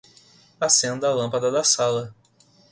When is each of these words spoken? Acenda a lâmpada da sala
Acenda 0.59 1.09
a 1.09 1.13
lâmpada 1.13 1.51
da 1.51 1.63
sala 1.63 2.11